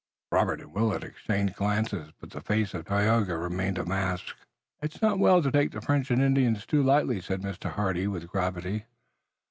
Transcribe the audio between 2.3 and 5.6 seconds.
the face of Tayoga remained a mask. "It's not well to